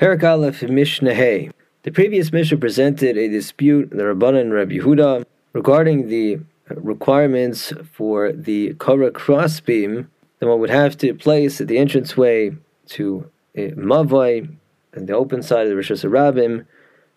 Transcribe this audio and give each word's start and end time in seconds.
Perek 0.00 0.24
Aleph 0.24 0.62
Mishnah. 0.62 1.52
The 1.82 1.92
previous 1.92 2.32
Mishnah 2.32 2.56
presented 2.56 3.18
a 3.18 3.28
dispute 3.28 3.92
in 3.92 3.98
the 3.98 4.04
Rabbanan 4.04 4.40
and 4.40 4.54
Rabbi 4.54 4.78
Yehuda 4.78 5.26
regarding 5.52 6.08
the 6.08 6.38
requirements 6.70 7.74
for 7.92 8.32
the 8.32 8.72
Korah 8.78 9.10
crossbeam 9.10 10.10
that 10.38 10.46
one 10.46 10.58
would 10.58 10.70
have 10.70 10.96
to 10.96 11.12
place 11.12 11.60
at 11.60 11.68
the 11.68 11.76
entranceway 11.76 12.56
to 12.86 13.30
eh, 13.54 13.72
Mavai 13.72 14.48
and 14.94 15.06
the 15.06 15.12
open 15.12 15.42
side 15.42 15.66
of 15.66 15.68
the 15.68 15.74
reshus 15.74 16.02
harabim 16.02 16.64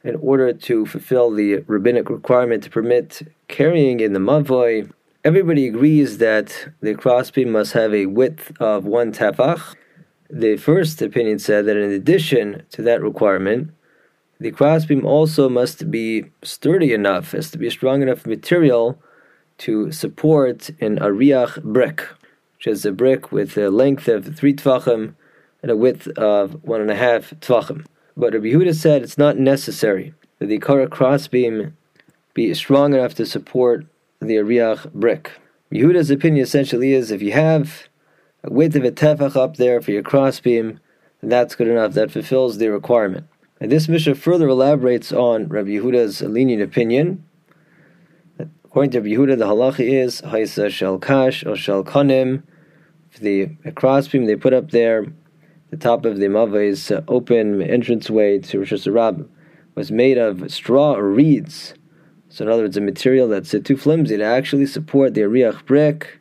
in 0.04 0.18
order 0.18 0.52
to 0.52 0.86
fulfill 0.86 1.32
the 1.32 1.60
rabbinic 1.68 2.10
requirement 2.10 2.64
to 2.64 2.70
permit 2.70 3.22
carrying 3.48 4.02
in 4.02 4.12
the 4.12 4.20
Mavai. 4.20 4.92
Everybody 5.24 5.70
agrees 5.70 6.18
that 6.18 6.68
the 6.82 6.96
crossbeam 6.96 7.50
must 7.50 7.72
have 7.72 7.94
a 7.94 8.08
width 8.08 8.52
of 8.60 8.84
one 8.84 9.14
tefach, 9.14 9.74
the 10.30 10.58
first 10.58 11.02
opinion 11.02 11.40
said 11.40 11.66
that 11.66 11.78
in 11.78 11.92
addition 11.92 12.64
to 12.72 12.82
that 12.84 13.02
requirement, 13.02 13.72
the 14.40 14.52
crossbeam 14.52 15.06
also 15.06 15.48
must 15.48 15.90
be 15.90 16.26
sturdy 16.44 16.94
enough, 16.94 17.34
as 17.34 17.52
to 17.52 17.58
be 17.58 17.70
strong 17.70 18.02
enough 18.02 18.26
material 18.26 19.00
to 19.60 19.92
support 19.92 20.70
an 20.82 20.98
ariach 21.00 21.64
brick, 21.64 22.02
which 22.58 22.68
is 22.68 22.86
a 22.86 22.92
brick 22.92 23.32
with 23.32 23.58
a 23.58 23.70
length 23.70 24.08
of 24.08 24.36
three 24.36 24.54
tvachim 24.54 25.16
and 25.62 25.72
a 25.72 25.78
width 25.78 26.08
of 26.18 26.64
one 26.64 26.82
and 26.82 26.92
a 26.92 26.96
half 26.96 27.32
tvachim. 27.40 27.86
But 28.18 28.34
Rabbi 28.34 28.48
Yehuda 28.48 28.76
said 28.76 29.02
it's 29.02 29.18
not 29.18 29.38
necessary 29.38 30.14
that 30.40 30.48
the 30.48 30.60
Korah 30.60 30.88
crossbeam 30.88 31.78
be 32.34 32.54
strong 32.54 32.94
enough 32.94 33.16
to 33.16 33.26
support 33.26 33.86
the 34.20 34.36
ariach 34.36 34.92
brick. 34.94 35.32
Yehuda's 35.72 36.10
opinion 36.10 36.44
essentially 36.44 36.94
is 36.94 37.12
if 37.12 37.22
you 37.22 37.32
have 37.32 37.88
a 38.44 38.52
width 38.52 38.76
of 38.76 38.84
a 38.84 38.92
tefach 38.92 39.36
up 39.36 39.58
there 39.58 39.82
for 39.82 39.92
your 39.92 40.04
crossbeam, 40.04 40.80
and 41.22 41.32
that's 41.32 41.56
good 41.56 41.68
enough. 41.68 41.94
That 41.94 42.12
fulfills 42.12 42.58
the 42.58 42.70
requirement. 42.70 43.28
And 43.60 43.72
this 43.72 43.88
Mishnah 43.88 44.16
further 44.16 44.50
elaborates 44.50 45.14
on 45.14 45.48
Rabbi 45.48 45.70
Yehuda's 45.70 46.22
lenient 46.22 46.62
opinion. 46.62 47.24
According 48.66 48.92
to 48.92 49.00
Rabbi 49.00 49.12
Yehuda, 49.12 49.38
the 49.38 49.46
halacha 49.46 49.80
is 49.80 50.22
haisa 50.22 50.70
shel 50.70 50.98
kash 50.98 51.46
or 51.46 51.56
shel 51.56 51.84
kanim. 51.84 52.44
The 53.20 53.56
crossbeam 53.76 54.26
they 54.26 54.36
put 54.36 54.54
up 54.54 54.72
there, 54.72 55.06
the 55.70 55.78
top 55.78 56.04
of 56.04 56.18
the 56.18 56.28
mavai's 56.28 56.92
open 57.08 57.62
entranceway 57.62 58.40
to 58.40 58.60
reshus 58.60 58.92
harabim 58.92 59.30
was 59.76 59.92
made 59.92 60.18
of 60.18 60.52
straw 60.52 60.96
or 60.96 61.10
reeds. 61.10 61.76
So 62.30 62.46
in 62.46 62.52
other 62.52 62.64
words, 62.64 62.78
a 62.78 62.82
material 62.82 63.28
that's 63.28 63.52
too 63.64 63.78
flimsy 63.78 64.18
to 64.18 64.24
actually 64.24 64.66
support 64.66 65.14
the 65.14 65.22
ariach 65.22 65.66
brick 65.66 66.20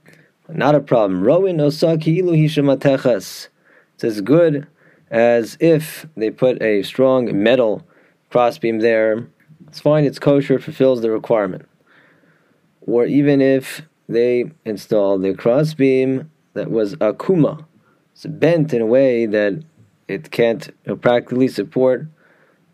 not 0.54 0.74
a 0.74 0.80
problem. 0.80 1.22
Rowan 1.22 1.58
osaki 1.58 2.18
ilu 2.18 2.32
hishamatechas. 2.32 3.48
It's 3.94 4.04
as 4.04 4.20
good 4.20 4.66
as 5.10 5.56
if 5.60 6.06
they 6.16 6.30
put 6.30 6.60
a 6.62 6.82
strong 6.82 7.42
metal 7.42 7.86
crossbeam 8.30 8.80
there. 8.80 9.26
It's 9.68 9.80
fine, 9.80 10.04
it's 10.04 10.18
kosher, 10.18 10.54
it 10.54 10.62
fulfills 10.62 11.02
the 11.02 11.10
requirement. 11.10 11.68
Or 12.80 13.04
even 13.04 13.40
if 13.40 13.82
they 14.08 14.50
install 14.64 15.18
the 15.18 15.34
crossbeam 15.34 16.30
that 16.54 16.70
was 16.70 16.96
akuma, 16.96 17.64
it's 18.12 18.26
bent 18.26 18.74
in 18.74 18.82
a 18.82 18.86
way 18.86 19.26
that 19.26 19.62
it 20.08 20.30
can't 20.30 20.68
practically 21.00 21.48
support 21.48 22.06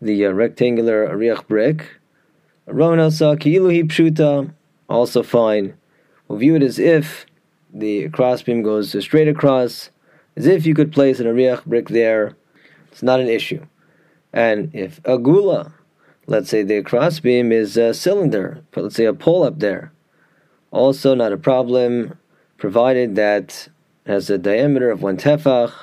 the 0.01 0.25
uh, 0.25 0.31
rectangular 0.31 1.07
ariach 1.07 1.47
brick. 1.47 1.99
Rowan 2.65 2.99
osaki 2.99 3.53
ilu 3.53 3.83
pshuta, 3.83 4.53
also 4.89 5.23
fine. 5.23 5.73
We'll 6.27 6.39
view 6.39 6.55
it 6.55 6.63
as 6.63 6.79
if 6.79 7.25
the 7.73 8.09
crossbeam 8.09 8.61
goes 8.61 8.95
straight 9.03 9.27
across, 9.27 9.89
as 10.35 10.45
if 10.45 10.65
you 10.65 10.73
could 10.73 10.91
place 10.91 11.19
an 11.19 11.27
ariach 11.27 11.65
brick 11.65 11.89
there. 11.89 12.35
It's 12.91 13.03
not 13.03 13.19
an 13.19 13.27
issue. 13.27 13.65
And 14.33 14.73
if 14.73 14.99
a 15.05 15.17
gula, 15.17 15.73
let's 16.27 16.49
say 16.49 16.63
the 16.63 16.81
crossbeam 16.81 17.51
is 17.51 17.77
a 17.77 17.93
cylinder, 17.93 18.63
let's 18.75 18.95
say 18.95 19.05
a 19.05 19.13
pole 19.13 19.43
up 19.43 19.59
there, 19.59 19.91
also 20.71 21.15
not 21.15 21.33
a 21.33 21.37
problem, 21.37 22.17
provided 22.57 23.15
that 23.15 23.69
has 24.05 24.29
a 24.29 24.37
diameter 24.37 24.89
of 24.89 25.01
one 25.01 25.17
tefach. 25.17 25.73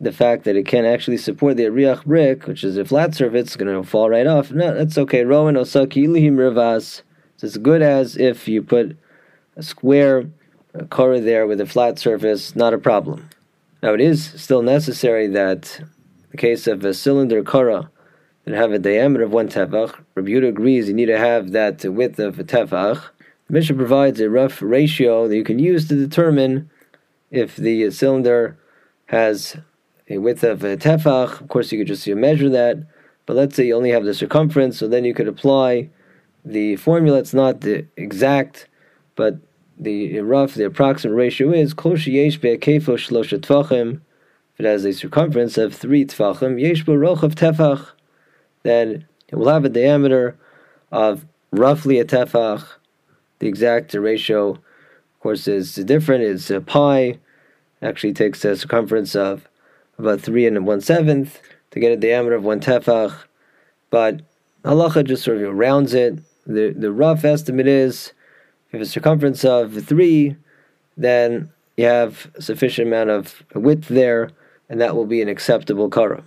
The 0.00 0.12
fact 0.12 0.44
that 0.44 0.56
it 0.56 0.66
can 0.66 0.84
actually 0.84 1.16
support 1.16 1.56
the 1.56 1.64
ariach 1.64 2.04
brick, 2.04 2.46
which 2.46 2.64
is 2.64 2.76
a 2.76 2.84
flat 2.84 3.14
surface, 3.14 3.42
it's 3.42 3.56
going 3.56 3.72
to 3.72 3.88
fall 3.88 4.10
right 4.10 4.26
off. 4.26 4.50
No, 4.50 4.74
that's 4.74 4.98
okay. 4.98 5.24
Rowan 5.24 5.54
osaki 5.54 6.08
ilihim 6.08 6.36
rivas. 6.36 7.02
It's 7.34 7.44
as 7.44 7.56
good 7.56 7.82
as 7.82 8.16
if 8.16 8.48
you 8.48 8.62
put 8.62 8.96
a 9.56 9.62
square 9.62 10.26
a 10.74 10.84
Korah 10.86 11.20
there 11.20 11.46
with 11.46 11.60
a 11.60 11.66
flat 11.66 11.98
surface, 11.98 12.56
not 12.56 12.74
a 12.74 12.78
problem. 12.78 13.28
Now 13.82 13.94
it 13.94 14.00
is 14.00 14.24
still 14.40 14.62
necessary 14.62 15.26
that 15.28 15.80
the 16.30 16.36
case 16.36 16.66
of 16.66 16.84
a 16.84 16.94
cylinder 16.94 17.42
Korah 17.42 17.90
that 18.44 18.54
have 18.54 18.72
a 18.72 18.78
diameter 18.78 19.24
of 19.24 19.32
one 19.32 19.48
tefach, 19.48 19.94
Yehuda 20.16 20.48
agrees 20.48 20.88
you 20.88 20.94
need 20.94 21.06
to 21.06 21.18
have 21.18 21.52
that 21.52 21.84
width 21.84 22.18
of 22.18 22.38
a 22.38 22.44
tefach. 22.44 23.02
The 23.48 23.52
Mishnah 23.52 23.76
provides 23.76 24.20
a 24.20 24.30
rough 24.30 24.62
ratio 24.62 25.28
that 25.28 25.36
you 25.36 25.44
can 25.44 25.58
use 25.58 25.88
to 25.88 25.94
determine 25.94 26.70
if 27.30 27.56
the 27.56 27.90
cylinder 27.90 28.56
has 29.06 29.56
a 30.08 30.18
width 30.18 30.42
of 30.42 30.64
a 30.64 30.76
tefach. 30.76 31.40
Of 31.40 31.48
course, 31.48 31.70
you 31.70 31.78
could 31.78 31.88
just 31.88 32.06
measure 32.08 32.48
that, 32.50 32.78
but 33.26 33.36
let's 33.36 33.56
say 33.56 33.66
you 33.66 33.76
only 33.76 33.90
have 33.90 34.04
the 34.04 34.14
circumference, 34.14 34.78
so 34.78 34.88
then 34.88 35.04
you 35.04 35.14
could 35.14 35.28
apply 35.28 35.90
the 36.44 36.76
formula. 36.76 37.18
It's 37.18 37.34
not 37.34 37.60
the 37.60 37.86
exact, 37.96 38.68
but 39.16 39.36
the 39.82 40.20
rough, 40.20 40.54
the 40.54 40.64
approximate 40.64 41.16
ratio 41.16 41.52
is 41.52 41.74
kol 41.74 41.98
yesh 41.98 42.38
be'akefo 42.38 42.96
shlosha 42.96 43.38
tvachim. 43.38 44.00
If 44.54 44.60
it 44.60 44.66
has 44.66 44.84
a 44.84 44.92
circumference 44.92 45.58
of 45.58 45.74
three 45.74 46.04
tvachim, 46.04 46.60
yesh 46.60 46.84
rochav 46.84 47.34
tefach, 47.34 47.88
then 48.62 49.06
it 49.28 49.36
will 49.36 49.48
have 49.48 49.64
a 49.64 49.68
diameter 49.68 50.36
of 50.90 51.26
roughly 51.50 51.98
a 51.98 52.04
tefach. 52.04 52.64
The 53.38 53.48
exact 53.48 53.94
ratio, 53.94 54.50
of 54.50 55.20
course, 55.20 55.48
is 55.48 55.74
different. 55.74 56.24
It's 56.24 56.50
a 56.50 56.60
pi. 56.60 57.18
Actually, 57.80 58.12
takes 58.12 58.44
a 58.44 58.56
circumference 58.56 59.16
of 59.16 59.48
about 59.98 60.20
three 60.20 60.46
and 60.46 60.66
one 60.66 60.80
seventh 60.80 61.40
to 61.72 61.80
get 61.80 61.92
a 61.92 61.96
diameter 61.96 62.36
of 62.36 62.44
one 62.44 62.60
tefach. 62.60 63.24
But 63.90 64.22
halacha 64.64 65.04
just 65.04 65.24
sort 65.24 65.38
of 65.38 65.54
rounds 65.54 65.94
it. 65.94 66.20
The 66.46 66.70
the 66.70 66.92
rough 66.92 67.24
estimate 67.24 67.66
is 67.66 68.12
if 68.72 68.80
a 68.80 68.86
circumference 68.86 69.44
of 69.44 69.84
3, 69.84 70.36
then 70.96 71.50
you 71.76 71.84
have 71.84 72.30
sufficient 72.38 72.88
amount 72.88 73.10
of 73.10 73.42
width 73.54 73.88
there, 73.88 74.30
and 74.68 74.80
that 74.80 74.96
will 74.96 75.06
be 75.06 75.22
an 75.22 75.28
acceptable 75.28 75.90
kara. 75.90 76.24